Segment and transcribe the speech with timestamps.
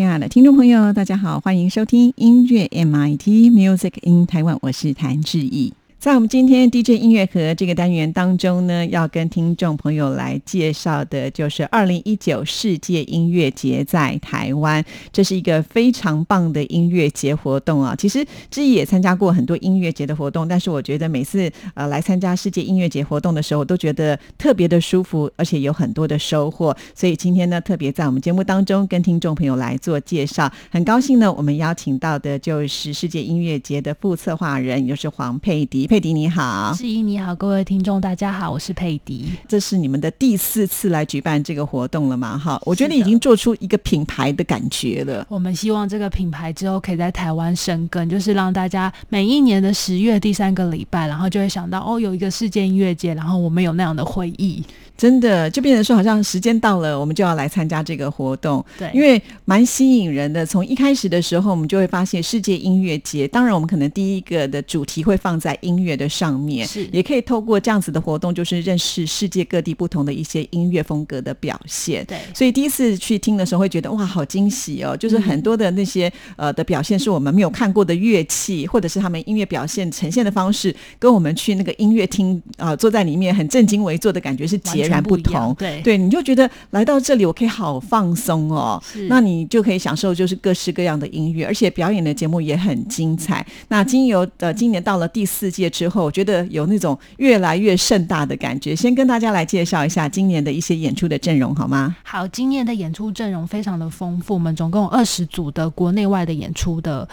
[0.00, 5.74] 亲爱的听众朋友，大家好，欢迎收听音乐 MIT Music in Taiwan，我是谭志毅。
[6.00, 14.82] 在我们今天 DJ 音乐盒这个单元当中呢，要跟听众朋友来介绍的就是二零一九世界音乐节在台湾，
[15.12, 17.94] 这是一个非常棒的音乐节活动啊。
[17.94, 26.74] 其实志毅也参加过很多音乐节的活动，但是我觉得每次呃来参加世界音乐节活动的时候，我都觉得特别的舒服，而且有很多的收获。
[26.94, 30.50] 所以今天呢，特别在我们节目当中跟听众朋友来做介绍。
[30.70, 35.89] 很高兴呢，我们邀请到的就是世界音乐节的副策划人，也就是黄佩迪。
[35.90, 39.32] 佩迪你好，世怡你好，各位听众大家好，我是佩迪。
[39.48, 42.38] 这是你们的第四次来举办这个活动了嘛？
[42.38, 45.26] 哈，我觉得已经做出一个品牌的感觉了。
[45.28, 54.62] 我们希望这个品牌之后可以在台湾生根，就是让大家每一年的十月第三个礼拜，然后就会想到哦，有一个世界音乐节，然后我们有那样的回忆。
[55.00, 58.62] 真的就变成说，好像时间到了，我们就要来参加这个活动。
[58.78, 60.44] 对，因为蛮吸引人的。
[60.44, 63.26] 从一开始的时候，我们就会发现世界音乐节。
[63.26, 72.04] 当然，我们可能第一个的主题会放在音乐的上面，是也可以透过这样子的活动，就是认识世界各地不同的一些音乐风格的表现。
[72.04, 74.94] 对，所以第一次去听的时候，会觉得哇，好惊喜哦！
[74.94, 85.54] 就是很多的那些呃的表现，是我们没有看过的乐器，或者是他们音乐表现呈现的方式，跟我们去那个音乐厅啊，坐在里面很正襟危坐的感觉是截然不同。
[85.58, 85.80] 对。
[85.82, 88.82] 对，你就觉得来到这里，我可以好放松哦。
[89.08, 93.44] 那你就可以享受就是各式各样的音乐，而且表演的节目也很精彩。
[93.68, 98.74] 那经由呃，今年到了第四届之后，我觉得有那种越来越盛大的感觉。
[98.74, 101.96] 先跟大家来介绍一下今年的一些演出的阵容，好吗？
[102.02, 107.08] 好，今年的演出阵容非常的丰富，我们总共有二十组的国内外的演出的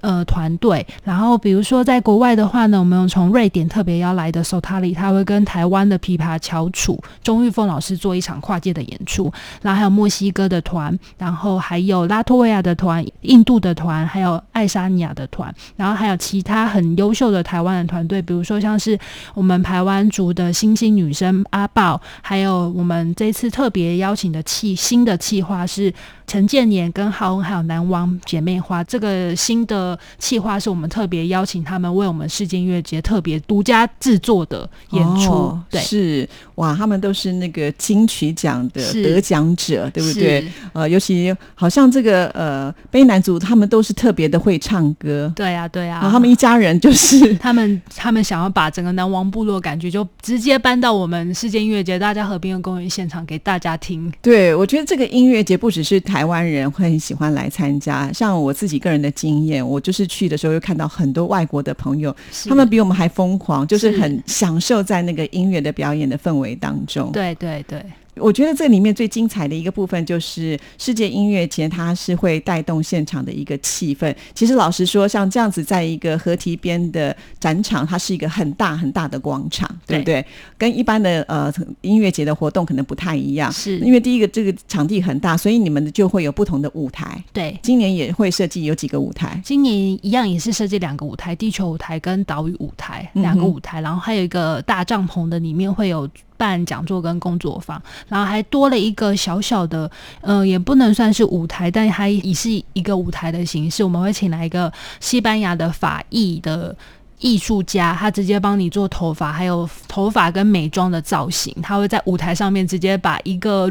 [0.00, 0.86] 呃团队。
[1.02, 9.32] 然后比如说在国外的话呢，我们有从瑞典特别邀来的 Sotali，他会跟台湾的琵琶翘楚钟玉凤老师做一场跨界的演出。
[9.62, 18.98] 然后还有墨西哥的团，然后还有拉脱维亚的团、印度的团，还有爱沙尼亚的团，然后还有其他很优秀的台湾的团队，比如说像是
[19.34, 25.92] 我们台湾族的星星女生阿豹，还有我们这次特别邀请的企新的企划是
[26.26, 35.80] 陈建年跟浩恩还有南王姐妹花，这个新的企划是我们特别邀请他们为我们世界音乐节特别独家制作的演出，对。
[35.80, 40.40] 是哇，他们都是那个金曲奖的得奖者，对不对？
[40.40, 40.48] 是？
[40.72, 54.12] 呃，尤其好像这个呃卑南族，他们都是特别的会唱歌，对啊、对啊、然后他们一家人就是他 们他们想要把整个南王部落感觉就直接搬到我们世界音乐节大家河滨的公园现场给大家听。
[54.20, 62.14] 对，我觉得这个音乐节不只是台湾人会很喜欢来参加，像我自己个人的经验，我就是去的时候又看到很多外国的朋友，
[62.48, 67.12] 他们比我们还疯狂，就是是很享受在那个音乐的表演的氛围当中。
[67.12, 67.80] 对对对，
[68.16, 74.12] 我觉得这里面最精彩的一个部分就是世界音乐节，它是会带动现场的一个气氛。
[74.34, 80.24] 其实老实说，像这样子在一个河堤边的展场，它是一个很大很大的广场，对不对？
[80.58, 87.22] 跟一般的呃音乐节的活动可能不太一样，是因为第一个这个场地很大，所以你们就会有不同的舞台。
[87.32, 87.58] 对。
[87.62, 89.74] 今年也会设计有几个舞台，今年
[90.06, 99.90] 一样也是设计两个舞台，地球舞台跟岛屿舞台两个舞台，然后还有一个大帐篷的，里面会有办讲座跟工作坊，然后还多了一个小小的，
[100.20, 103.82] 呃，也不能算是舞台，但它也是一个舞台的形式。
[103.84, 106.74] 我们会请来一个西班牙的法裔的。
[107.20, 113.70] 艺术家，他直接帮你做头发，还有头发跟美妆的造型，他会在舞台上面直接把一个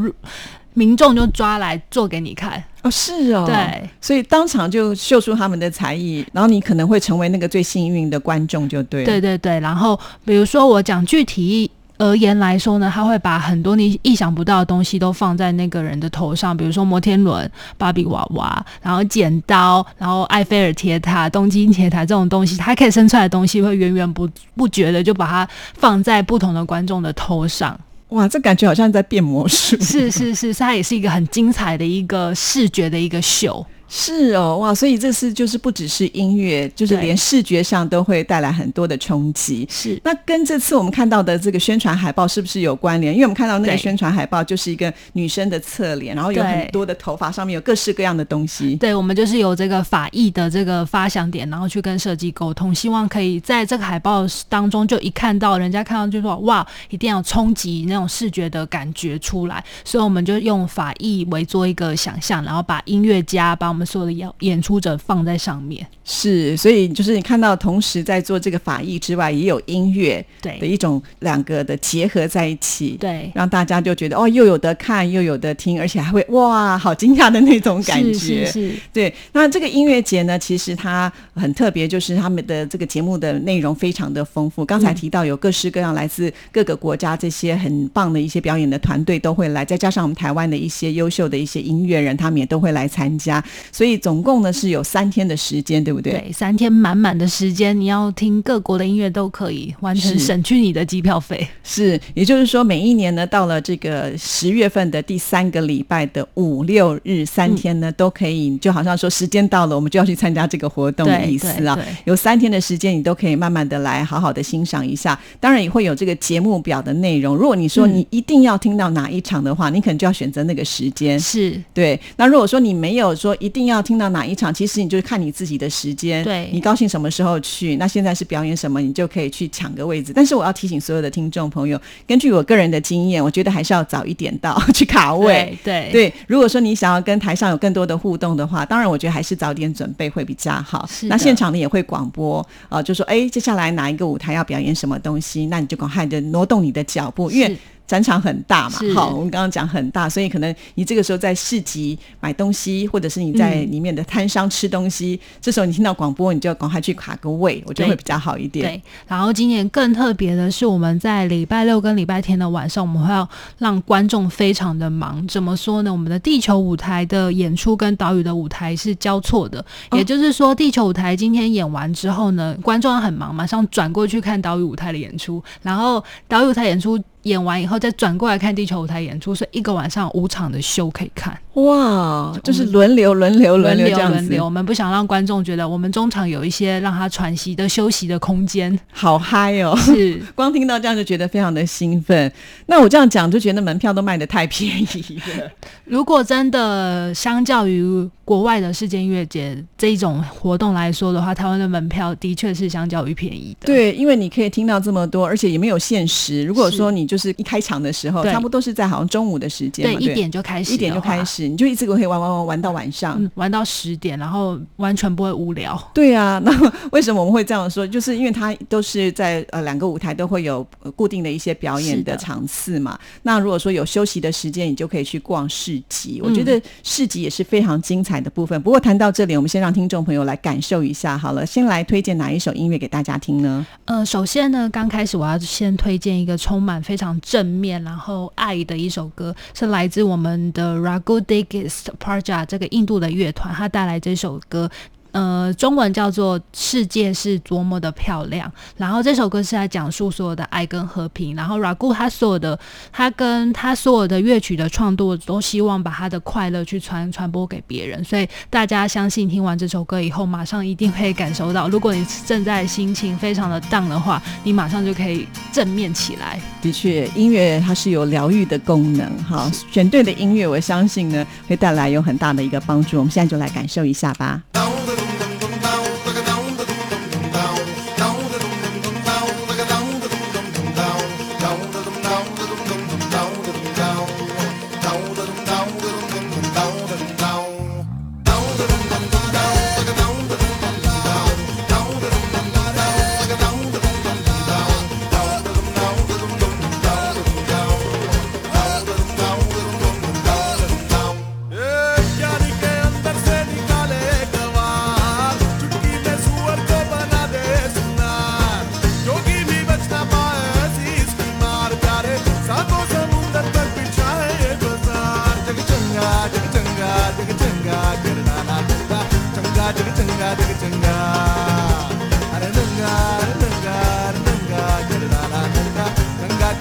[0.73, 2.63] 民众就抓来做给你看。
[2.81, 9.03] 哦，是哦，对，所以当场就秀出他们的才艺，然后你可能会成为那个最幸运的观众，就对。
[9.03, 11.69] 对对对，然后比如说我讲具体
[12.03, 27.79] 而言来说呢，他会把很多你意想不到的东西都放在那个人的头上，比如说摩天轮、芭比娃娃，然后剪刀，然后埃菲尔铁塔、东京铁塔这种东西，它可以生出来的东西会源源不不绝的就把它放在不同的观众的头上。
[28.09, 29.79] 哇，这感觉好像在变魔术。
[29.81, 33.65] 是是是，它也是一个很精彩的一个视觉的一个秀。
[33.95, 39.67] 是哦，哇，所以这次就是不只是音乐，就是连视觉上都会带来很多的冲击。
[39.69, 43.13] 是，那跟这次我们看到的这个宣传海报是不是有关联？
[43.13, 48.75] 因为我们看到那个宣传海报就是一个女生的侧脸，然后有很多的头发，上面有各式各样的东西。
[48.77, 65.85] 对，我们就是有这个法艺的这个发想点，然后去跟设计沟通，希望可以在这个海报当中就一看到人家看到就说哇，一定要冲击那种视觉的感觉出来，所以我们就用法艺为做一个想象，然后把音乐家把我们所有的演演出者放在上面。
[66.05, 78.13] 是，所以就是你看到同时在做这个法艺之外，也有音乐对的一种两个的结合在一起，对，让大家就觉得哦，又有的看，又有的听，而且还会哇，好惊讶的那种感觉。
[78.13, 79.13] 是是是，对。
[79.31, 84.65] 那这个音乐节呢，其实它很特别，就是他们的这个节目的内容非常的丰富。
[84.65, 93.43] 刚才提到有各式各样来自各个国家这些很棒的一些表演的团队都会来，再加上我们台湾的一些优秀的一些音乐人，他们也都会来参加。
[93.73, 96.13] 所以总共呢是有三天的时间，对不对？
[96.13, 101.45] 对，三天满满的时间，你要听各国的音乐都可以，完全省去你的机票费。
[101.63, 111.77] 是，也就是说每一年呢，到了这个十月份的第三个礼拜的五六日三天呢，都可以，就好像说时间到了，我们就要去参加这个活动的意思啊。
[112.05, 115.19] 有三天的时间，你都可以慢慢的来好好的欣赏一下。
[115.39, 117.35] 当然也会有这个节目表的内容。
[117.35, 121.19] 如果你说你一定要听到哪一场的话，你可能就要选择那个时间。
[121.19, 121.99] 是对。
[122.17, 126.23] 那如果说你没有说一定要听到哪一场，其实你就是看你自己的时间。
[126.23, 127.75] 对，你高兴什么时候去？
[127.77, 130.11] 那现在是表演什么，你就可以去抢个位置。
[130.15, 135.57] 但是我要提醒所有的听众朋友，根据我个人的经验，我觉得还是要早一点到去卡位。
[135.63, 140.87] 对对，如果说你想要跟台上有更多的互动的话，当然我觉得还是早点准备会比较好。
[141.03, 147.57] 那现场呢也会广播啊，就说哎，接下来哪一个舞台要表演什么东西，那你就赶快的挪动你的脚步，因为。
[147.85, 158.65] 展场很大嘛，好，我们刚刚讲很大，所以可能你这个时候在市集买东西，或者是你在里面的摊商吃东西，这时候你听到广播，你就要赶快去卡个位，我觉得会比较好一点。
[158.65, 163.27] 对，然后今年更特别的是，我们在礼拜六跟礼拜天的晚上，我们会要
[163.57, 165.25] 让观众非常的忙。
[165.27, 165.91] 怎么说呢？
[165.91, 176.99] 我们的地球舞台的演出跟岛屿的舞台是交错的，也就是说，地球舞台今天演完之后呢，观众很忙，马上转过去看岛屿舞台的演出，然后岛屿舞台演出。
[177.23, 181.37] 演完以后再转过来看地球舞台演出，所以一个晚上五场的秀可以看。
[181.53, 184.41] 哇，就是轮流轮流轮流这样子。
[184.41, 188.77] 我们不想让观众觉得我们中场有一些让他喘息的休息的空间。
[188.91, 189.75] 好嗨哦！
[189.77, 192.31] 是， 光听到这样就觉得非常的兴奋。
[192.65, 195.51] 那我这样讲就觉得门票都卖的太便宜了。
[195.85, 203.67] 如果真的相较于国外的世界音乐节这一种活动来说的话，台湾的门票的确是相较于便宜的。
[203.67, 206.43] 对，因为你可以听到这么多，而且也没有限时。
[206.43, 215.79] 如果说你就是一开场的时候，差不多是在好像中午的时间，对，一点就开始，一点就开始，你就一直可以玩玩玩玩到晚上，玩到十点，然后完全不会无聊。
[215.93, 216.51] 对啊， 那
[216.91, 217.85] 为什么我们会这样说？
[217.85, 220.65] 就是因为它都是在呃两个舞台都会有
[220.95, 222.97] 固定的一些表演的场次嘛。
[223.21, 226.19] 那如果说有休息的时间，你就可以去逛市集。
[226.23, 228.59] 我觉得市集也是非常精彩的部分。
[228.63, 231.45] 不过谈到这里，我们先让听众朋友来感受一下好了。
[231.45, 233.63] 先来推荐哪一首音乐给大家听呢？
[233.85, 237.13] 呃，首先呢，刚开始我要先推荐一个充满非常常。
[237.21, 244.69] 正面，然后爱的一首歌，是来自我们的 Ragudegist Praja 这个印度的乐团，他带来这首歌。
[245.13, 251.35] 呃，中文叫做《世界是多么的漂亮》，然后这首歌是在讲述所有的爱跟和平。
[251.35, 252.59] 然后 Ragu 他所有的，
[252.91, 258.03] 他跟他所有的乐曲的创作，都希望把他的快乐去传传播给别人。
[258.03, 266.39] 所以大家相信听完这首歌以后，马上一定会感受到，如果你正在心情非常的 down 的话，你马上就可以正面起来。
[266.59, 269.07] 的确，音乐它是有疗愈的功能。
[269.23, 272.97] 哈，选对的音乐，我相信呢，会带来有很大的一个帮助。
[272.97, 274.41] 我们现在就来感受一下吧。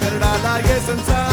[0.03, 1.32] तर डाला ये संसार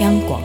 [0.00, 0.40] 央广，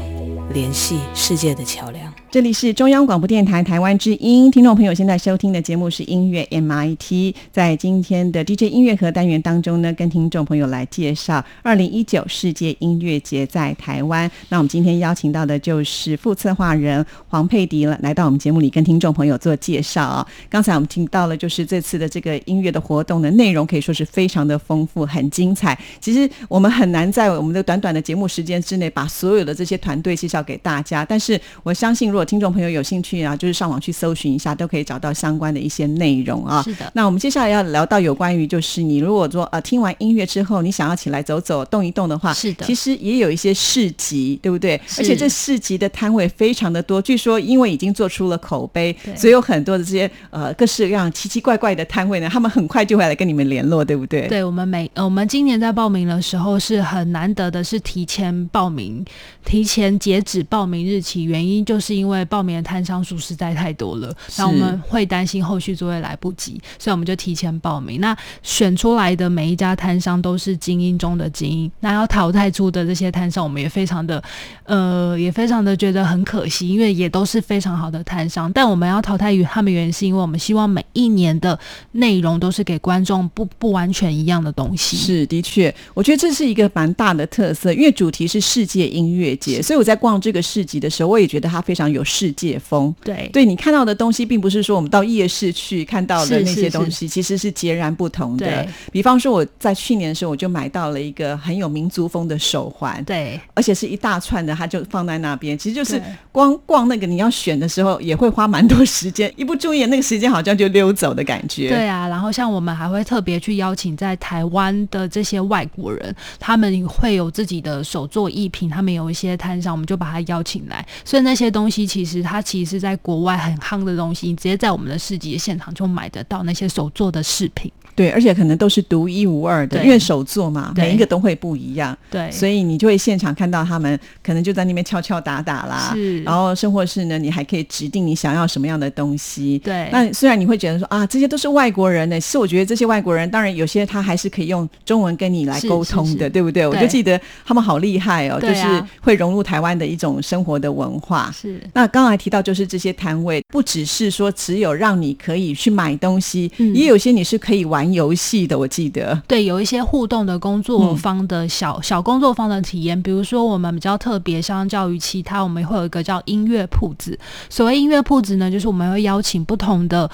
[0.51, 2.11] 联系世界的桥梁。
[2.31, 7.33] 这里是中央广播电台台湾之音，听众朋友现在收听的节目是音乐 MIT。
[7.51, 14.29] 在今天的 DJ 音乐盒单元当中呢，跟听众朋友来介绍二零一九世界音乐节在台湾。
[14.49, 25.75] 那我们今天邀请到的就是副策划人黄佩迪了，来到我们节目里跟听众朋友做介绍啊、刚才我们听到了，就是这次的这个音乐的活动的内容可以说是非常的丰富，很精彩。
[25.99, 36.61] 其实我们很难在我们的短短的节目时间之内把所有的这些团队介绍给大家，但是我相信，如果听众朋友有兴趣啊，就是上网去搜寻一下，都可以找到相关的一些内容啊。
[36.63, 44.75] 是的那我们接下来要聊到有关于，就是你如果说呃听完音乐之后，你想要起来走走、动一动的话，是的其实也有一些市集，对不对？
[44.97, 54.27] 而且这市集的摊位非常的多，据说因为已经做出了口碑，对所以有很多的这些呃各式各样奇奇怪怪的摊位呢，他们很快就会来跟你们联络，对不对？
[54.27, 59.05] 对我们每呃我们今年在报名的时候是很难得的，是提前报名，
[59.45, 61.19] 提前截止报名日期。
[61.29, 67.99] 原因就是因为报名的摊商数实在太多了，那我们会担心后续作业来不及，所以我们就提前报名。
[67.99, 74.21] 那选出来的每一家摊商都是精英中的精英，那要淘汰出的这些摊商，我们也非常的
[74.65, 81.57] 呃也非常的觉得很可惜，因为也都是非常好的摊商，但我们要淘汰于他们原因是因为我们希望每一年的
[81.93, 84.97] 内容都是给观众不不完全一样的东西。
[84.97, 92.93] 是，的确，我觉得这是一个蛮大的特色，因为主题是世界音乐节，所以我在逛这个市集的时候，我也觉得它非常有世界风。
[93.03, 98.67] 对对你看到的东西，并不是说我们到夜市去看到的那些是东西，其实是截然不同的。
[98.91, 105.57] 比方说，我在去年的时候，我就买到了一个很有民族风的手环，对而且是一大串的，它就放在那边。
[105.57, 106.01] 其实就是
[106.31, 111.69] 光逛那个你要选的时候，也会花蛮多时间，一不注意那个时间好像就溜走的感觉。
[111.69, 120.85] 对啊，然后像我们还会特别去邀请在台湾的这些外国人，他们会有自己的手作艺品，他们有一些摊商，我们就把他邀请来。
[121.03, 127.71] 所以那些东西其实它其实是在国外很夯的东西，你直接在我们的市集现场就买得到那些手做的饰品。
[127.99, 131.97] 对，而且可能都是独一无二的，因为手作嘛，每一个都会不一样。
[132.09, 136.23] 对，所以你就会现场看到他们，可能就在那边敲敲打打啦，是。
[136.23, 139.59] 然后生活室呢，你还可以指定你想要什么样的东西。
[139.65, 139.89] 对。
[139.91, 146.29] 那虽然你会觉得说啊，这些都是外国人呢，其实我觉得这些外国人，当然有些他还是可以用中文跟你来沟通的，是是。
[146.29, 146.65] 对不对？
[146.65, 148.63] 我就记得他们好厉害哦，就是
[149.01, 151.29] 会融入台湾的一种生活的文化。
[151.35, 151.59] 是。
[151.73, 156.73] 那刚才提到，就是这些摊位，不只是说只有让你可以去买东西，嗯。
[156.73, 158.57] 也有些你是可以玩游戏的。
[158.57, 167.17] 我记得，对，有一些互动的工作方的小、小工作方的体验，比如说我们比较特别，相较于其他，我们会有一个叫音乐铺子。
[167.49, 170.09] 所谓音乐铺子呢，就是我们会邀请不同的，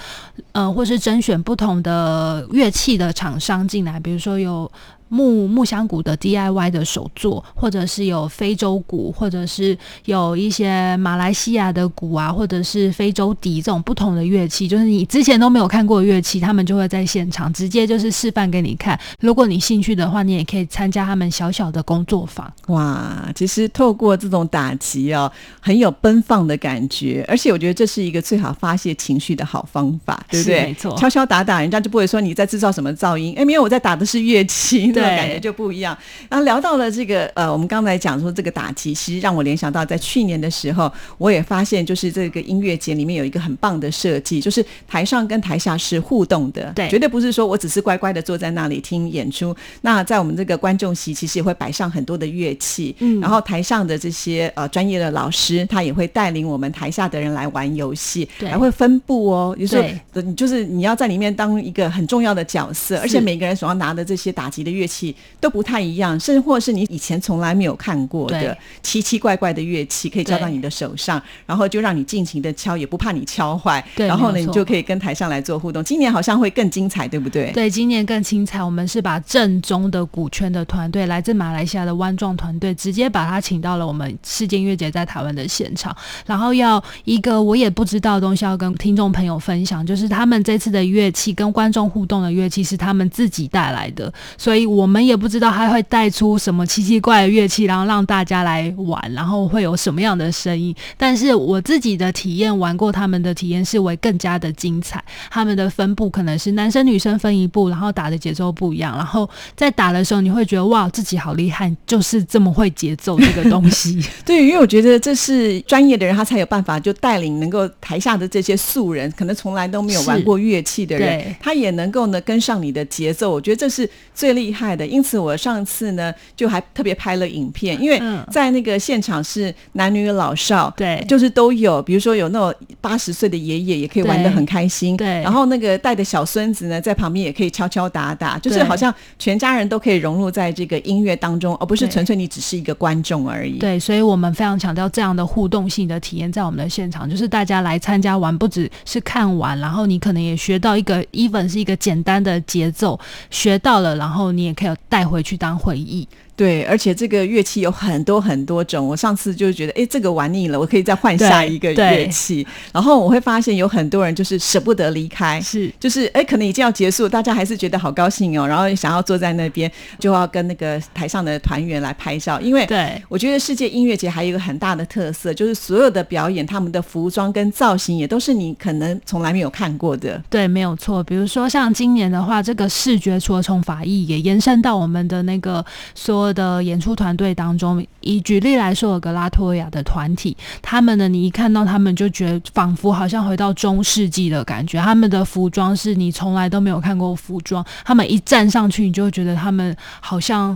[0.51, 4.71] 呃，或是甄选不同的乐器的厂商进来，比如说有。
[5.09, 18.99] 木木香鼓的 DIY 的手作，或者是有非洲鼓，或者是有一些马来西亚的鼓啊，或者是非洲笛这种不同的乐器，就是你之前都没有看过的乐器，他们就会在现场直接就是示范给你看。
[19.19, 22.51] 如果你兴趣的话，你也可以参加他们小小的工作坊。
[22.67, 30.61] 哇，其实透过这种打击哦，很有奔放的感觉，而且我觉得这是一个最好发泄情绪的好方法，对不对？
[30.63, 35.97] 没错敲敲打打，人家就不会说你在制造什么噪音，哎，没有，我在打的是乐器，那种对感觉就不一样。
[36.29, 49.55] 然后聊到了这个，呃，我们刚才讲说这个打击，其实让我联想到在去年的时候，我也发现就是这个音乐节里面有一个很棒的设计，就是台上跟台下是互动的，对绝对不是说我只是乖乖的坐在那里听演出。
[49.81, 75.83] 那在我们这个观众席，其实也会摆上很多的乐器，嗯然后台上的这些呃专业的老师，他也会带领我们台下的人来玩游戏，对还会分布哦，有时候对呃你就是你要在里面当一个很重要的角色，而且每个人手上拿的这些打击的乐器都不太一样，甚至或是你以前从来没有看过的奇奇怪怪的乐器，可以交到你的手上，然后就让你尽情的敲，也不怕你敲坏，对然后呢，你就可以跟台上来做互动。
[75.83, 77.51] 今年好像会更精彩，对不对？
[77.51, 78.63] 对，今年更精彩。
[78.63, 85.95] 我们是把正宗的古圈的团队，来自马来西亚的湾状团队，直接把他请到了我们世界音乐节在台湾的现场，
[86.25, 100.75] 然后要一个我也不知道的东西要跟听众朋友分享，就是他们这次的乐器跟观众互动的乐器是他们自己带来的，所以我们也不知道他会带出什么奇奇怪的乐器，然后让大家来玩，然后会有什么样的声音。
[100.97, 105.03] 但是我自己的体验，玩过他们的体验是为更加的精彩。
[105.29, 114.03] 他们的分布可能是男生女生分一步，然后打的节奏不一样，然后在打的时候你会觉得哇，自己好厉害，就是这么会节奏这个东西。
[114.25, 123.31] 对，因为我觉得这是专业的人，他才有办法就带领能够台下的这些素人，可能从来都没有玩过乐器的人对，他也能够呢跟上你的节奏。
[123.31, 124.87] 我觉得这是最厉害的。
[124.87, 128.25] 因此，我上次呢就还特别拍了影片，因为嗯。
[128.31, 131.03] 在那个现场是男女老少，对。
[131.09, 135.21] 就是都有，比如说有那种八十岁的爷爷也可以玩得很开心，对。
[135.21, 143.57] 然后那个带的小孙子呢在旁边也可以敲敲打打，就是好像全家人都可以融入在这个音乐当中，而不是纯粹你只是一个观众而已。
[143.57, 152.99] 对，所以我们非常强调这样的互动性的体验，在我们的现场，就是大家来参加玩，不只是看完，然后你可能也学到一个，even 是一个简单的节奏，
[153.29, 156.07] 学到了，然后你也可以带回去当回忆。
[156.35, 158.85] 对，而且这个乐器有很多很多种。
[158.85, 162.45] 我上次就觉得，哎，这个玩腻了，我可以再换下一个乐器。
[162.73, 172.39] 然后我会发现有很多人就是舍不得离开，是就是哎，可能已经要结束，大家还是觉得好高兴哦，然后想要坐在那边，就要跟那个台上的团员来拍照。
[172.41, 180.21] 因为对我觉得世界音乐节还有一个很大的特色，就是所有的表演，他们的服装跟造型也都是你可能从来没有看过的。
[180.29, 181.01] 对，没有错。
[181.03, 187.85] 比如说像今年的话，这个视觉除了从法艺，也延伸到我们的那个所的演出团队当中。
[188.01, 194.79] 以举例来说，有个拉托亚的团体，他们呢，你一看到他们就觉得仿佛好像回到中世纪的感觉。
[194.79, 200.55] 他们的服装是你从来都没有看过服装，他们一站上去，你就会觉得他们好像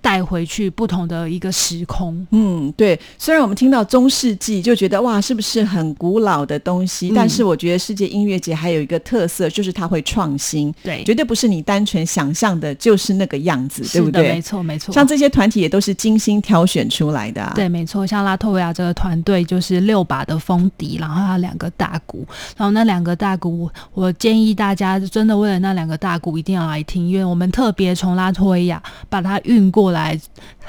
[0.00, 2.26] 带回去不同的一个时空。
[2.30, 2.98] 嗯，对。
[3.18, 7.10] 虽然我们听到中世纪就觉得哇，是不是很古老的东西？
[7.10, 14.40] 嗯但是我觉得世界音乐节还有一个特色，就是它会创新，对，绝对不是你单纯想象的，就是那个样子，对不对，没？
[14.40, 14.92] 错，没错。
[14.94, 17.52] 像这些团体也都是精心挑选出来的、啊。
[17.54, 30.18] 对，没错，像拉脱维亚这个团队就是六把的风笛，然后还有两个大鼓，然后那两个大鼓，我建议大家真的为了那两个大鼓一定要来听，因为我们特别从拉脱维亚把它运过来，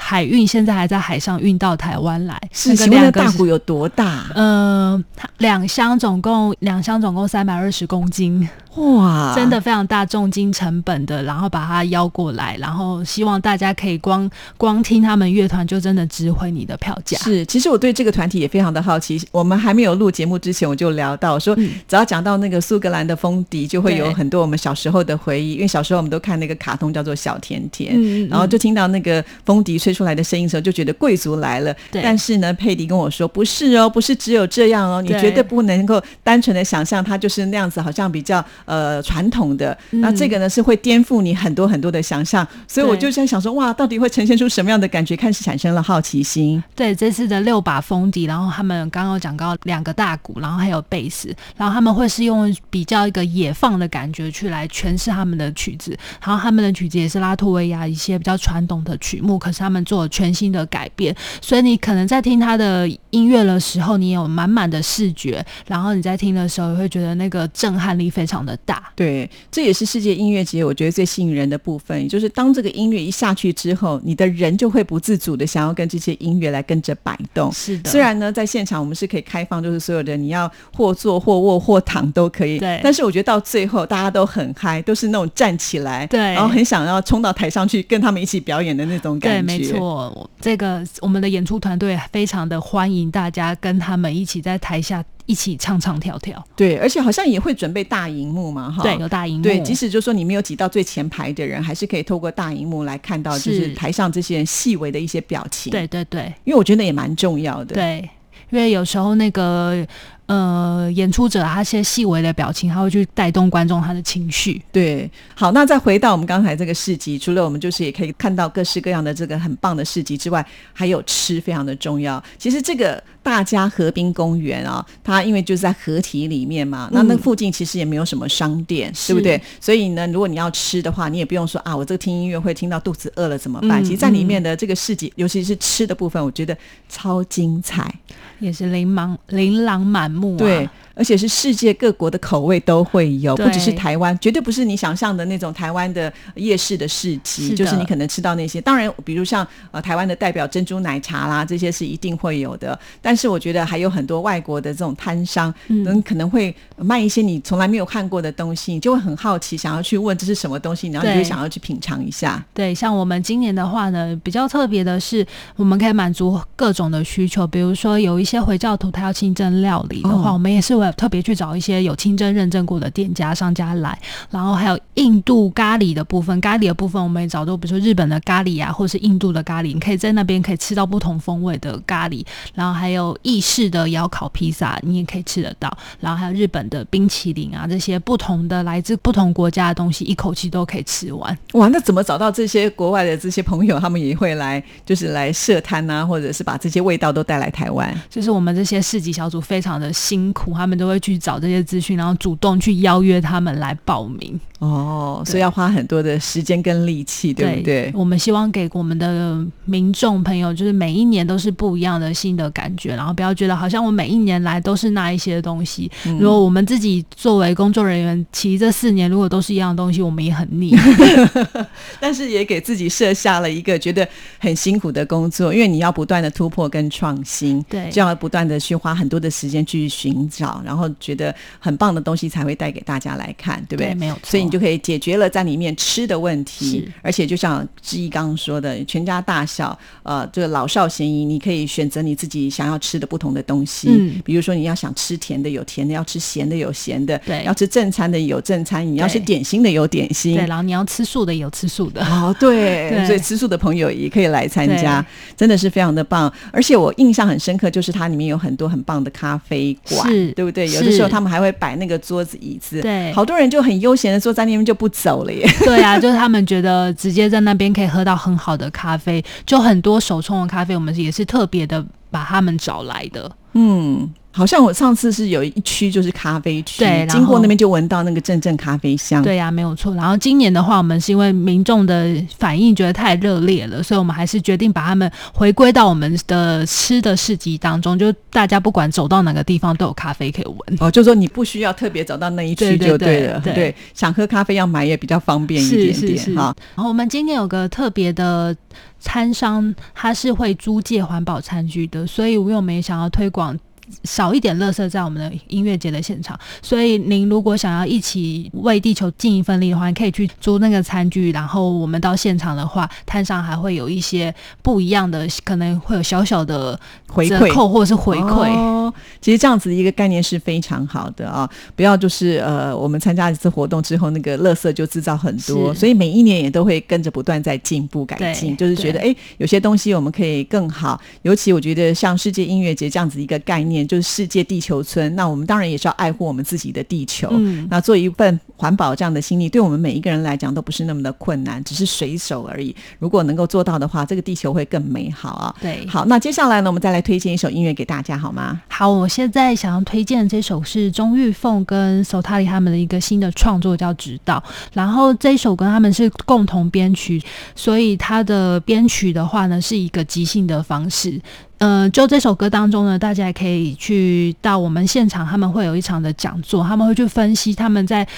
[0.04, 2.36] 海运现在还在海上运到台湾来。
[2.50, 4.26] 是，那个请问那两个是大鼓有多大？
[4.34, 5.02] 呃，
[5.38, 17.16] 两箱总共两箱总共三百二十公斤，哇，真的非常大重金成本的，然后把它邀过来，然后希望大家可以光光听他们乐团就真的值回你的票价。
[17.18, 19.22] 是，其实我对这个团体也非常的好奇。
[19.30, 25.54] 我们还没有录节目之前，我就聊到说，嗯只要讲到那个苏格兰的风笛，就会有很多我们小时候的回忆。
[25.54, 31.74] 因为小时候我们都看那个卡通叫做《小甜甜》，嗯嗯然后就听到那个风笛吹出来的声音的时候，就觉得贵族来了。
[31.90, 39.76] 对但是呢，佩迪跟我说，不是哦，不是只有这样哦，你绝对不能够单纯的想象它就是那样子，好像比较呃传统的。
[39.90, 45.16] 那这个呢是会颠覆你很多很多的想象，所以我就在想说，哇，到底会呈现出什么样的感觉？
[45.16, 46.62] 看是产生了好奇心。
[46.74, 68.92] 对这次的六把风笛，然后他们刚刚有讲到两个大鼓，然后还有贝斯，然后他们会是用比较一个野放的感觉去来诠释他们的曲子，然后他们的曲子也是拉脱维亚一些比较传统的曲目，可是他们做了全新的改变，所以你可能在听他的音乐的时候，你有满满的视觉，然后你在听的时候也会觉得那个震撼力非常的大。
[68.94, 77.50] 对，这也是世界音乐节我觉得最吸引人的部分，也就是当这个音乐一下去之后，你的人就会不自主的想要跟这些音乐来跟着摆动。
[77.52, 82.58] 是的，虽然呢，在现场我们是可以开放，就是所有的你要或坐或卧或躺都可以。
[82.58, 89.61] 对但是我觉得到最后大家都很嗨，都是那种站起来，对然后很想要冲到台上去跟他们一起表演的那种感对，觉。
[89.62, 96.42] 没错，这个我们的演出团队非常的欢迎大家跟他们一起在台下一起唱唱跳跳。
[96.56, 98.82] 对，而且好像也会准备大荧幕嘛，哈。
[98.82, 99.42] 对，有大荧幕。
[99.42, 105.70] 对，即使就说你没有挤到最前排的人，还是可以透过大荧幕来看到，就是是台上这些人细微的一些表情。
[105.70, 108.08] 对对对因为我觉得也蛮重要的。，对，
[108.50, 109.86] 因为有时候那个
[110.32, 114.62] 呃演出者他一些细微的表情，他会去带动观众他的情绪。
[114.72, 122.22] 对，好，那再回到我们刚才这个市集，除了我们就是也可以看到各式各样的这个很棒的市集之外，还有吃非常的重要。
[122.38, 129.40] 其实这个大家河滨公园啊，它因为就是在河堤里面嘛，那那附近其实也没有什么商店，对不对？
[129.60, 133.82] 所以呢，如果你要吃的话，你也不用说啊，我这个听音乐会听到肚子饿了怎么办？
[133.82, 136.56] 嗯其实在里面的这个市集，尤其是吃的部分，我觉得
[136.88, 137.92] 超精彩。
[138.40, 140.38] 也是琳琅琳琅满目目啊。
[140.38, 148.60] 对，而且是世界各国的口味都会有，不只是台湾，绝对不是你想象的那种台湾的夜市的市集，是就是你可能吃到那些。
[148.60, 152.78] 当然，比如像呃台湾的代表珍珠奶茶啦，这些是一定会有的。
[153.00, 162.44] 但是我觉得还有很多外国的这种摊商，嗯，可能会卖一些你从来没有看过的东西，你就会很好奇，想要去问这是什么东西，然后你就想要去品尝一下。
[162.52, 165.26] 对，像我们今年的话呢，比较特别的是，
[165.56, 167.46] 我们可以满足各种的需求。
[167.46, 173.98] 比如说，有一些回教徒他要清真料理的话，哦我们也是会特别去找一些有清真认证过的店家商家来。
[174.30, 182.24] 然后还有印度咖喱的部分，咖喱的部分我们也找到，比如说日本的咖喱啊，或是印度的咖喱，你可以在那边可以吃到不同风味的咖喱。
[182.54, 185.70] 然后还有意式的窑烤披萨，你也可以吃得到。
[186.00, 191.36] 然后还有日本的冰淇淋啊，这些不同的来自不同国家的东西，一口气都可以吃完。
[191.52, 193.78] 哇，那怎么找到这些国外的这些朋友？
[193.78, 197.92] 他们也会来，就是来设摊啊，或者是把这些味道都带来台湾。
[198.08, 207.90] 就是我们这些市集小组非常的辛苦，他们都会去找这些资讯，然后主动去邀约他们来报名，哦，所以要花很多的时间跟力气，对不对？
[207.94, 215.90] 我们希望给我们的民众朋友，就是每一年都是不一样的新的感觉，然后不要觉得好像我每一年来都是那一些东西。
[216.06, 220.72] 嗯如果我们自己作为工作人员，其实这四年如果都是一样的东西，我们也很腻。
[222.00, 224.06] 但是也给自己设下了一个觉得
[224.38, 233.88] 很辛苦的工作，因为你要不断的突破跟创新，对就要不断的去花很多的时间去寻找，然后觉得很棒的东西才会带给大家来看，对不对？
[233.88, 234.20] 对没有错。
[234.24, 244.22] 所以你就可以解决了在里面吃的问题是，而且就像志毅刚刚说的，全家大小，呃，这个老少咸宜，你可以选择你自己想要吃的不同的东西，嗯。
[244.24, 247.42] 比如说你要想吃甜的有甜的，要吃咸的有咸的，对。
[247.44, 253.06] 要吃正餐的有正餐，你要吃点心的有点心，对，然后你要吃素的有吃素的，哦，对， 对。
[253.06, 255.04] 所以吃素的朋友也可以来参加，
[255.36, 256.32] 真的是非常的棒。
[256.52, 260.30] 而且我印象很深刻，就是它里面有很多很棒的咖啡馆，是。
[260.32, 260.68] 对不对？
[260.68, 265.48] 有的时候他们还会摆那个桌子椅子，对好多人就很悠闲的坐在那边就不走了耶。
[265.64, 273.30] 对啊，就是他们觉得直接在那边可以喝到很好的咖啡，就很多手冲的咖啡，我们也是特别的把他们找来的。
[273.54, 274.12] 嗯。
[274.32, 279.22] 好像我上次是有一区就是咖啡区，对经过那边就闻到那个阵阵咖啡香。
[279.22, 279.94] 对呀、没有错。
[279.94, 290.78] 然后今年的话，我们是因为民众的反应觉得太热烈了，所以我们还是决定把他们回归到我们的吃的市集当中，就大家不管走到哪个地方都有咖啡可以闻。
[290.80, 296.06] 哦，就说你不需要特别走到那一区就对了，对对想喝咖啡要买也比较方便一点是是。
[296.06, 296.54] 点哈。
[296.74, 298.56] 然后我们今年有个特别的
[298.98, 303.58] 餐商，他是会租借环保餐具的，所以因为我们也想要推广。
[304.04, 318.50] 少一点垃圾在我们的音乐节的现场，所以您如果想要一起为地球尽一份力的话，你可以去租那个餐具，然后我们到现场的话，摊上还会有一些不一样的，可能会有小小的折回馈扣或者是回馈。
[318.50, 321.48] 哦，其实这样子的一个概念是非常好的啊！
[321.74, 331.00] 不要就是呃，我们参加一次活动之后，那个垃圾就制造很多，所以每一年也都会跟着不断在进步改进，就是觉得哎，有些东西我们可以更好。
[331.22, 337.28] 尤其我觉得像世界音乐节这样子一个概念，就是世界地球村，那我们当然也是要爱护我们自己的地球。
[337.30, 342.74] 嗯那做一份环保这样的心力，对我们每一个人来讲都不是那么的困难，只是随手而已。
[342.98, 345.54] 如果能够做到的话，这个地球会更美好啊！
[345.60, 348.60] 对好，那接下来呢，我们再来推荐一首音乐给大家，好吗？
[348.68, 354.38] 好，我现在想要推荐的这首是钟玉凤跟 sota 他们的一个新的创作，叫《指导》。
[354.72, 357.22] 然后这首歌他们是共同编曲，
[357.54, 361.20] 所以他的编曲的话呢是一个即兴的方式。
[361.58, 368.08] 呃，就这首歌当中呢，大家也可以去到我们现场，他们会有一场的讲座，他们会去分析他们在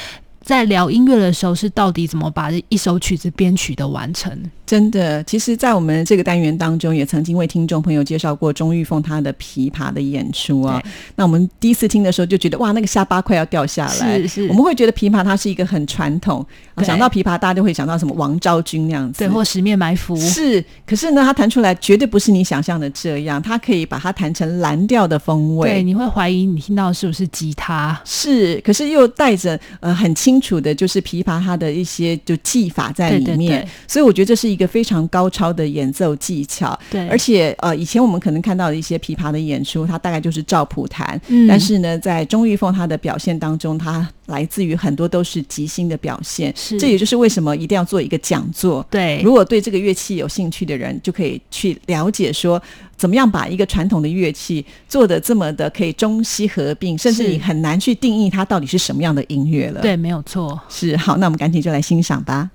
[0.45, 4.39] 在聊音乐的时候是到底怎么把一首曲子编曲的完成。
[4.67, 10.83] 真的，其实，在我们这个单元当中，也曾经为听众朋友介绍过钟玉凤她的琵琶的演出啊。
[11.17, 14.19] 那我们第一次听的时候就觉得，哇，那个下巴快要掉下来。
[14.19, 19.19] 是是我们会觉得琵琶它是一个很传统，啊想到琵琶，大家就会想到什么王昭君那样子。
[19.19, 20.17] 对，或十面埋伏。
[20.17, 25.69] 是，可是呢，它弹出来绝对不是你想象的这样，它可以把它弹成蓝调的风味。
[25.69, 28.01] 对，你会怀疑你听到的是不是吉他？
[28.05, 33.69] 是，可是又带着呃很清楚的，就是琵琶它的一些就技法在里面，对对对。
[33.87, 36.77] 所以我觉得这是一个非常高超的演奏技巧。
[36.91, 37.07] 对。
[37.09, 41.47] 而且呃，以前我们可能看到的一些琵琶的演出，它大概就是照谱弹，嗯。
[41.47, 46.53] 但是呢，在钟玉凤她的表现当中，它来自于很多都是即兴的表现。
[46.57, 48.87] 是这也就是为什么一定要做一个讲座。
[48.91, 52.61] 对如果对这个乐器有兴趣的人，就可以去了解说，
[52.97, 60.61] 怎么样把一个传统的乐器做的这么的可以中西合并，甚至你很难去定义它到底是什么样的音乐了。，对，没有错。
[60.69, 62.51] 是好，那我们赶紧就来欣赏吧。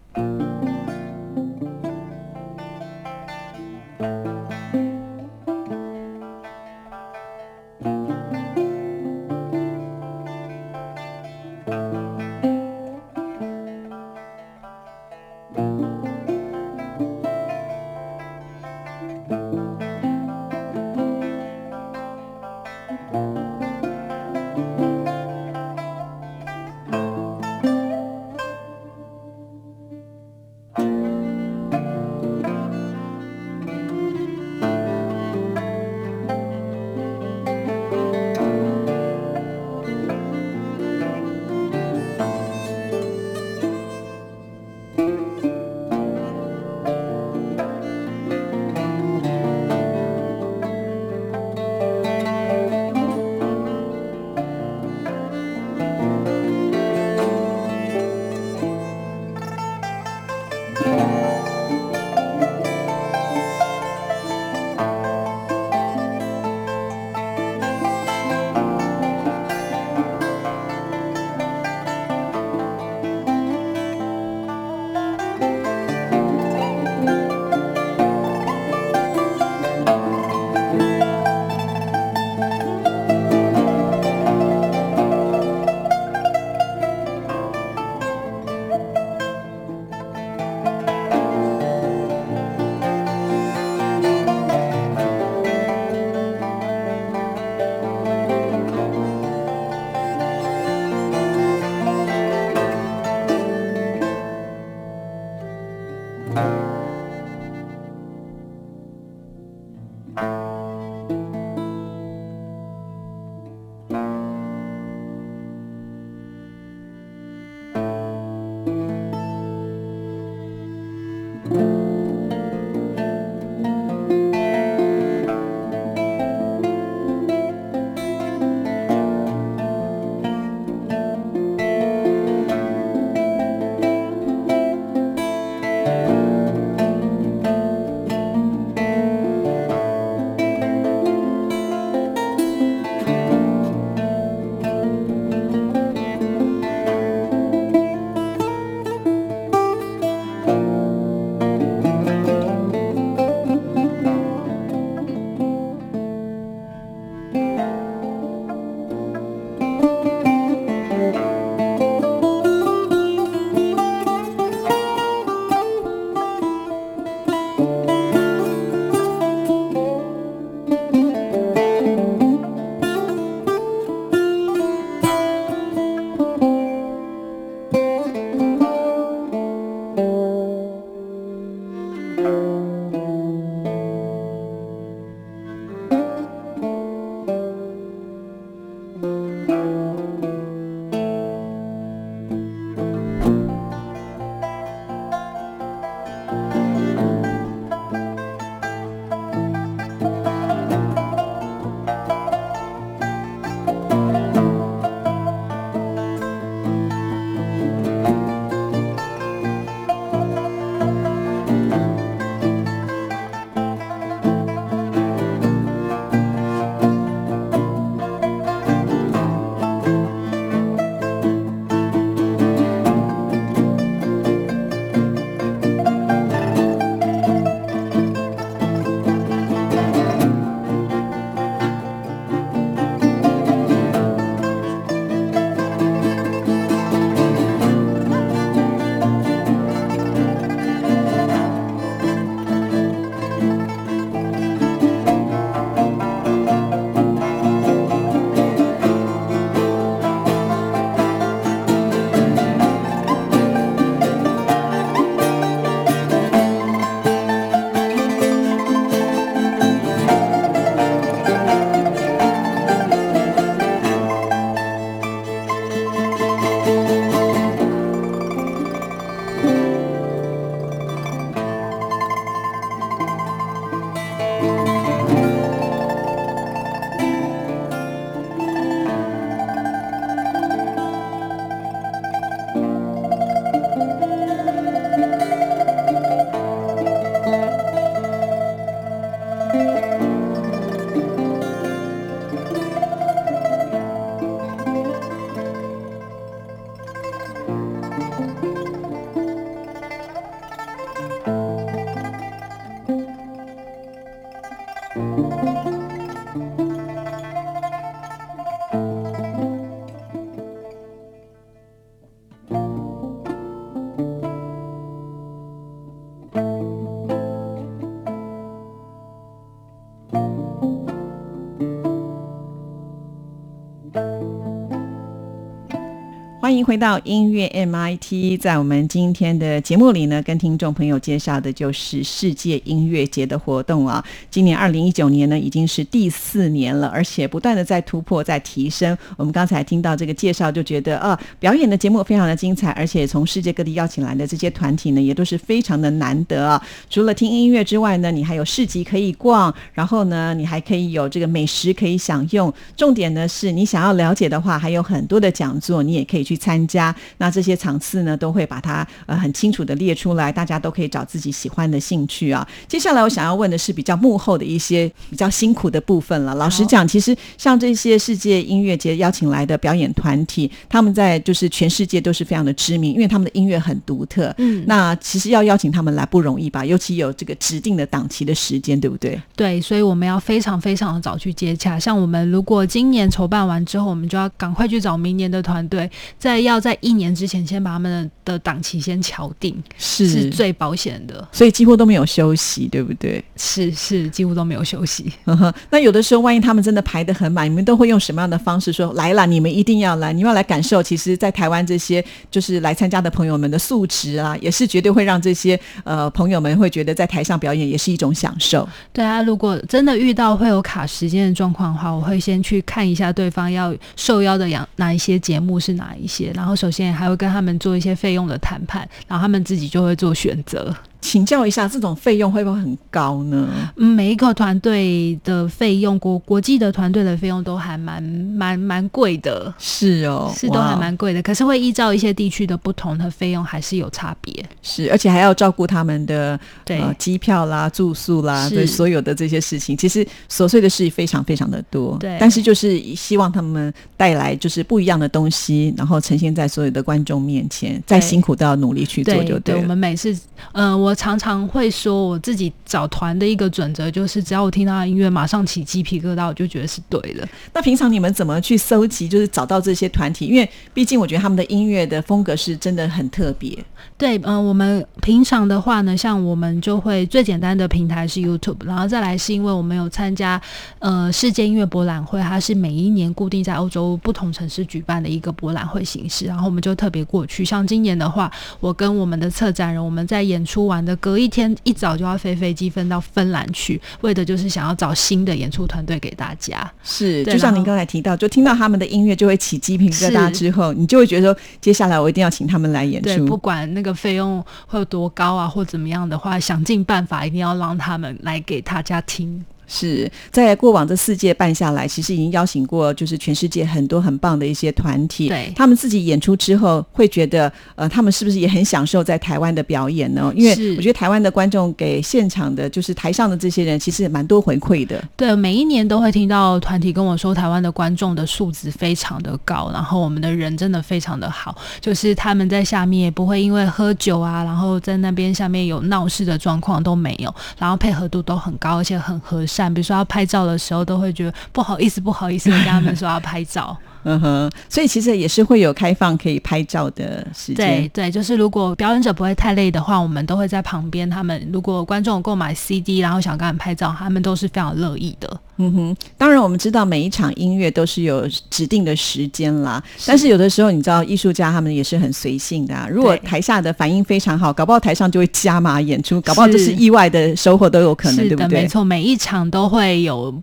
[326.69, 334.05] 回到音乐 MIT，在我们今天的节目里呢，跟听众朋友介绍的就是世界音乐节的活动啊。
[334.29, 338.95] 今年二零一九年呢，已经是第四年了，而且不断的在突破，在提升。
[339.17, 346.63] 我们刚才听到这个介绍，就觉得啊，表演的节目非常的精彩，而且从世界各地邀请来的这些团体呢，也都是非常的难得啊。
[346.87, 352.53] 除了听音乐之外呢，你还有市集可以逛，然后呢，你还可以有这个美食可以享用。
[352.77, 356.95] 重点呢，是你想要了解的话，还有很多的讲座，你也可以去参加。
[357.17, 362.47] 那这些场次呢，都会把它呃很清楚的列出来，大家都可以找自己喜欢的兴趣啊。
[362.67, 366.35] 接下来我想要问的是比较幕后的一些比较辛苦的部分了。
[366.35, 374.33] 老实讲，其实像这些世界音乐节邀请来的表演团体，他们在就是全世界都是非常的知名，因为他们的音乐很独特。
[374.37, 376.65] 嗯那其实要邀请他们来不容易吧？
[376.65, 379.19] 尤其有这个指定的档期的时间，对不对？
[379.35, 381.79] 对，所以我们要非常非常的早去接洽。
[381.79, 391.27] 像我们如果今年筹办完之后，我们就要赶快去找明年的团队，在会要在一年之前先把他们的的档期先敲定，是是最保险的。
[391.31, 393.23] 所以几乎都没有休息，对不对？
[393.35, 395.11] 是是，几乎都没有休息。
[395.25, 399.25] 呵呵，那有的时候，万一他们真的排得很满，你们都会用什么样的方式说来了？
[399.25, 400.81] 你们一定要来，你们要来感受。
[400.81, 408.67] 其实，在台湾这些就是来参加的朋友们的素质啊，也是绝对会让这些呃朋友们会觉得在台上表演也是一种享受。
[408.91, 420.73] 对啊，如果真的遇到会有卡时间的状况的话，我会先去看一下对方要受邀的哪哪一些节目是哪一些，然后首先还会跟他们做一些费用的谈判，然后他们自己就会做选择。
[421.01, 423.47] 请教一下，这种费用会不会很高呢？
[423.77, 431.23] 嗯，每一个团队的费用，国国际的团队的费用都还蛮蛮蛮贵的，是哦，是都还蛮贵的。
[431.23, 434.45] 可是会依照一些地区的不同的费用，还是有差别。
[434.61, 441.95] 是，而且还要照顾他们的对呃机票啦、住宿啦，是对所有的这些事情，其实琐碎的事非常非常的多。
[441.97, 449.69] 对但是就是希望他们带来就是不一样的东西，然后呈现在所有的观众面前，再辛苦都要努力去做就对，我。
[449.69, 450.17] 们每次，
[450.51, 457.27] 呃，我常常会说，我自己找团的一个准则就是，只要我听到音乐，马上起鸡皮疙瘩，我就觉得是对的。
[457.53, 460.25] 那平常你们怎么去搜集，就是找到这些团体？
[460.25, 463.57] 因为毕竟我觉得他们的音乐的风格是真的很特别。
[463.97, 470.41] 对，嗯、我们平常的话呢，像我们就会最简单的平台是 YouTube，然后再来是因为我们有参加
[470.79, 477.43] 呃世界音乐博览会，它是每一年固定在欧洲不同城市举办的一个博览会形式，然后我们就特别过去。
[477.43, 486.71] 像今年的话，我跟我们的策展人，我们在演出完的隔一天一早就要飞飞机飞到芬兰去，为的就是想要找新的演出团队给大家。
[486.83, 493.39] 是，就像您刚才提到，就听到他们的音乐就会起鸡皮疙瘩，之后你就会觉得说，接下来我一定要请他们来演对，不。
[493.39, 499.43] 管那个费用会有多高啊，或怎么样的话，想尽办法一定要让他们来给大家听。
[499.69, 505.29] 是在过往这四届办下来，其实已经邀请过，就是全世界很多很棒的一些团体。
[505.29, 510.33] 对他们自己演出之后，会觉得，呃，他们是不是也很享受在台湾的表演呢？
[510.35, 515.01] 因为我觉得台湾的观众给现场的，就是台上的这些人，其实蛮多回馈的。
[515.15, 529.73] 对，每一年都会听到团体跟我说，台湾的观众的素质非常的高，然后我们的人真的非常的好，就是他们在下面也不会因为喝酒啊，然后在那边下面有闹事的状况都没有，然后配合度都很高，而且很和善。
[529.73, 533.75] 比如说要拍照的时候，都会觉得不好意思，不好意思的跟他们说要拍照。
[534.03, 537.55] 嗯哼，所以其实也是会有开放可以拍照的时间。
[537.55, 541.09] 对对，就是如果表演者不会太累的话，我们都会在旁边。
[541.09, 545.39] 他们如果观众购买 CD，然后想跟他们拍照，他们都是非常乐意的。
[545.61, 558.61] 嗯哼，当然我们知道每一场音乐都是有指定的时间啦，但是有的时候你知道艺术家他们也是很随性的、啊，如果台下的反应非常好，搞不好台上就会加码演出，搞不好这是是意外的收获都有可能，对不对？
[558.61, 560.33] 没错，每一场都会有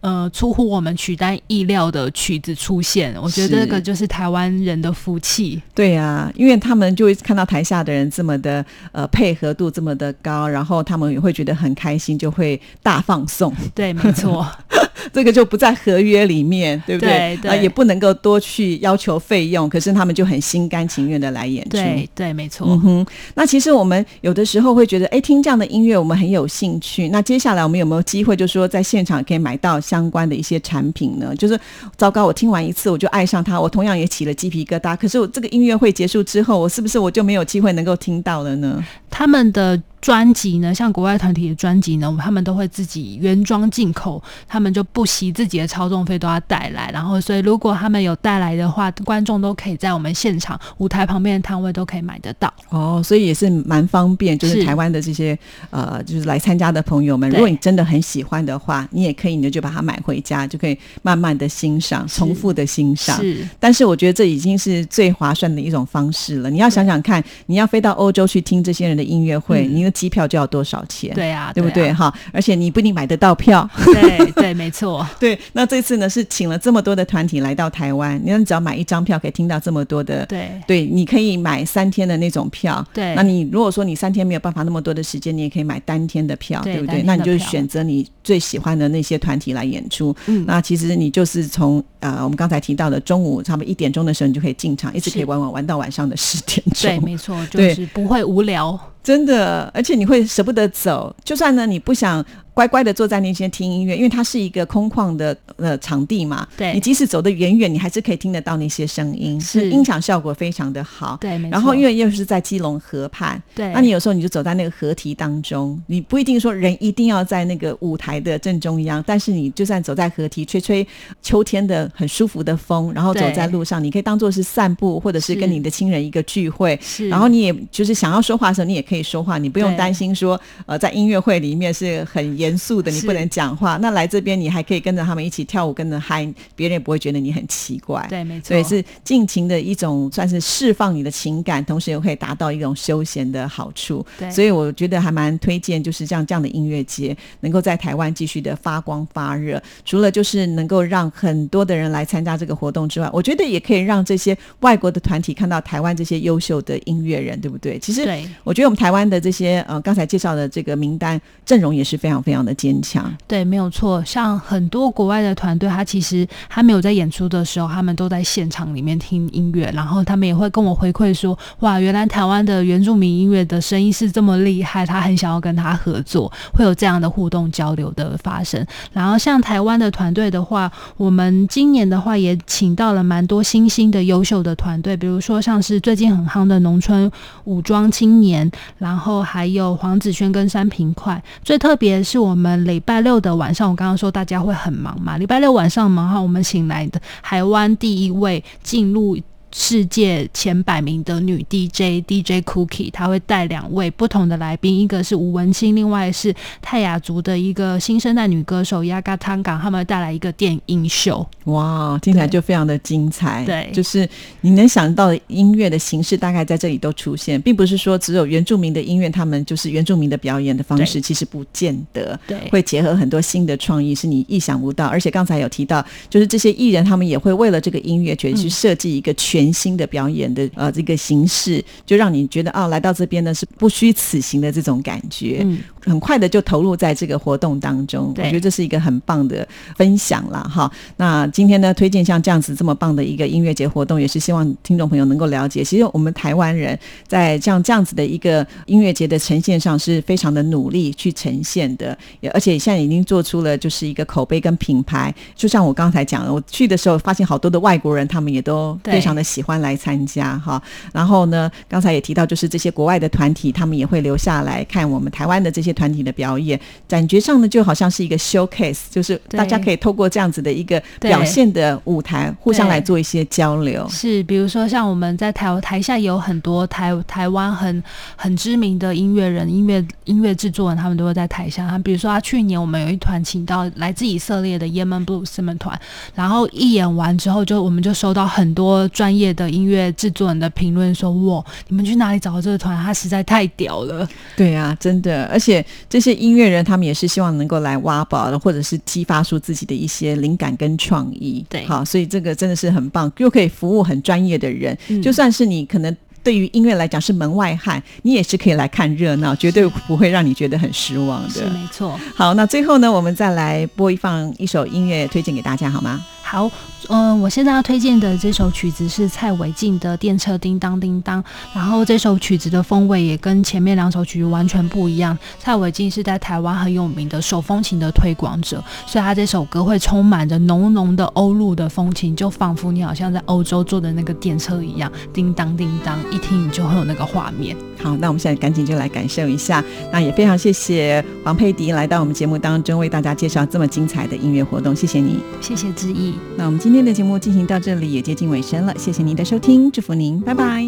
[0.00, 3.14] 呃出乎我们曲单意料的曲子出现。
[3.22, 5.62] 我觉得这个就是台湾人的福气。
[5.74, 13.54] 对啊、因为他们就会看到台下的人这么的呃配合度这么的高，然后他们也会觉得很开心，就会大放送。
[13.74, 14.46] 对，没错，
[15.12, 17.36] 这个就不在合约里面，对不对？
[17.36, 21.70] 对对啊，也不能够多去要求费用，可是他们就很心甘情愿的来演出。
[21.70, 22.66] 对对，没错。
[22.68, 27.08] 嗯哼，那其实我们有的时候会觉得，哎，听这样的音乐我们很有兴趣。
[27.10, 31.34] 那接下来我们有没有机会，就说在现场可以买到相关的一些产品呢？
[31.36, 31.58] 就是
[31.96, 34.96] 糟糕，我听完一次我就爱上它，我同样也起了鸡皮疙瘩。
[34.96, 38.84] 可是我这个音乐会结束之后，我是不是我就没有机会能够听到了呢？
[39.10, 46.90] 他们的专辑呢，像国外团体的专辑呢，他们都会自己原装进口，他们就不惜自己的操纵费都要带来。
[46.92, 52.52] 然后，所以如果他们有带来的话，观众都可以在我们现场舞台旁边的摊位都可以买得到。
[52.68, 55.38] 哦，所以也是蛮方便，就是是台湾的这些
[55.70, 63.18] 呃，就是来参加的朋友们，如果你真的很喜欢的话，你也可以，你就把它买回家，就可以慢慢的欣赏，重复的欣赏。
[63.18, 66.50] 是，但是我觉得这已经是最划算的一种方式了。
[66.50, 71.88] 你要想想看，你要飞到欧洲去听这些人的音乐会，嗯你的机票就要多少钱？、对啊，对不对？
[71.88, 71.94] 啊？
[71.94, 73.66] 哈，而且你不一定买得到票。
[73.86, 75.06] 对对， 没错。
[75.18, 80.26] 对，那这次呢是请了这么多的团体来到台湾，你只要买一张票，可以听到这么多的。
[80.26, 82.84] 对对，你可以买三天的那种票。
[82.92, 87.02] 对那你如果说你三天没有办法那么多的时间，你也可以买单天的票，对对不对？
[87.02, 90.14] 那你就票选择你最喜欢的那些团体来演出。
[90.26, 97.04] 嗯那其实你就是从呃我们刚才提到的中午差不多一点钟的时候，你就可以进场，一直可以玩玩玩到晚上的十点钟对，钟。
[97.04, 98.78] 没错，就对是不会无聊。
[99.02, 101.14] 真的，而而且你会舍不得走。
[101.22, 102.24] 就算呢你不想
[102.54, 106.46] 乖乖的坐在那边听音乐，因为它是一个空旷的呃场地嘛。
[106.56, 111.18] 对你即使走得远远，你还是可以听得到那些声音，是音响效果非常的好。
[111.20, 111.52] 对，没错。
[111.52, 120.86] 然后因为又是在基隆河畔，对，那你有时候你就走在那个河堤当中，你不一定说人一定要在那个舞台的正中央，但是你就算走在河堤，吹吹
[121.20, 126.78] 秋天的很舒服的风，然后走在路上，你可以当做是散步，或者是跟你的亲人一个聚会。
[126.80, 133.78] 是，然后你也就是想要说话的时候，你也可以说话，你不用担心说呃在音乐会里面是很严肃的，你不能讲话。
[133.80, 138.04] 那来这边你还可以跟着他们一起跳舞，跟着嗨，别人也不会觉得你很奇怪。
[138.08, 144.04] 对，没错，所以是尽情的一种算是释放你的情感，同时又可以达到一种休闲的好处。
[144.18, 149.62] 对所以我觉得还蛮推荐，就是这样这样的音乐节能够在台湾继续的发光发热。
[149.84, 157.78] 除了就是能够让很多的人来参加这个活动之外，我觉得也可以让这些外国的团体看到台湾这些优秀的音乐人，对不对？
[157.78, 158.08] 其实
[158.42, 163.12] 我觉得我们台湾的这些呃刚才介绍的这个名单阵容也是非常非常样的坚强。
[163.26, 164.04] 对，没有错。
[164.04, 187.10] 像很多国外的团队，他其实他没有在演出的时候，他们都在现场里面听音乐，然后他们也会跟我回馈说：“哇，原来台湾的原住民音乐的声音是这么厉害，他很想要跟他合作，会有这样的互动交流的发生。”然后像台湾的团队的话，我们今年的话也请到了蛮多新兴的优秀的团队，比如说像是最近很夯的农村
[187.44, 191.22] 武装青年，然后还有黄子轩跟山平快。
[191.42, 199.16] 最特别是我们礼拜六的晚上，我刚刚说大家会很忙嘛，礼拜六晚上忙哈，我们请来的台湾第一位进入。
[199.56, 211.24] 世界前百名的女 DJ DJ Cookie，她会带两位不同的来宾，一个是吴文清，另外是泰雅族的一个新生代女歌手 Yaga 汤港，他们会带来一个电音秀。
[211.44, 213.44] 哇，听起来就非常的精彩。
[213.44, 214.08] 对就是
[214.40, 222.18] 你能想到的音乐的形式，大概在这里都出现，并不是说只有原住民的音乐，他们就是原住民的表演的方式，其实不见得。
[222.26, 224.86] 对会结合很多新的创意，是你意想不到。
[224.86, 235.40] 而且刚才有提到，就是这些艺人他们也会为了这个音乐节去设计一个全新的表演的、呃这个形式，就让你觉得啊，来到这边呢是不虚此行的这种感觉。
[235.44, 240.40] 嗯，很快的就投入在这个活动当中，我觉得这是一个很棒的分享啦。
[240.40, 240.70] 哈。
[240.96, 255.14] 那今天呢，推荐像这样子这么棒的一个音乐节活动，也是希望听众朋友能够了解，其实我们台湾人在像这样子的一个音乐节的呈现上是非常的努力去呈现的，也而且现在已经做出了就是一个口碑跟品牌。
[255.34, 260.62] 就像我刚才讲的，我去的时候发现好多的外国人，他们也都非常的喜欢来参加哈。
[260.92, 273.86] 然后呢，刚才也提到，就是这些国外的团体，他们也会留下来看我们台湾的这些团体的表演，感觉上呢就好像是一个 showcase，就是大家可以透过这样子的一个表现的舞台，互相来做一些交流。
[273.88, 277.82] 是，比如说像我们在台台下也有很多台台湾很
[278.16, 281.68] 很知名的音乐人、音乐音乐制作人，他们都会在台下。
[281.68, 285.78] 他比如说，他去年我们有一团请到来自以色列的 Yemen Blues 们团，
[286.14, 292.76] 然后一演完之后就，我们就收到很多专业的音乐制作人的评论，说：“哇，你们去哪里找到这个团？
[292.84, 294.06] 他实在太屌了。
[294.36, 301.44] 对啊，真的，而且这些音乐人他们也是希望能够来挖宝，或者是激发出自己的一些灵感跟创意。
[301.48, 305.96] 对好，所以这个真的是很棒，又可以服务很专业的人，嗯就算是你可能。
[306.22, 311.50] 对于音乐来讲是门外汉，你也是可以来看热闹， 绝对不会让你觉得很失望”是的。
[311.50, 312.00] 没错。
[312.14, 316.02] 好，那最后呢，我们再来播一放一首音乐推荐给大家，好吗？
[316.22, 316.50] 好，
[316.88, 321.22] 嗯，我现在要推荐的这首曲子是蔡伟静的《电车叮当叮当》，
[321.54, 325.16] 然后这首曲子的风味也跟前面两首曲子完全不一样。
[325.38, 337.56] 蔡伟静是在台湾很有名的手风琴的推广者，所以他这首歌会充满着浓浓的欧陆的风情，就仿佛你好像在欧洲坐的那个电车一样，叮当叮当，一听你就会有那个画面。
[337.82, 339.62] 好，那我们现在赶紧就来感受一下。
[339.90, 345.20] 那也非常谢谢黄佩迪来到我们节目当中，为大家介绍这么精彩的音乐活动，谢谢你。
[345.40, 346.14] 谢谢志毅。
[346.36, 350.66] 那我们今今天的节目进行到这里也接近尾声了谢谢您的收听祝福您拜拜。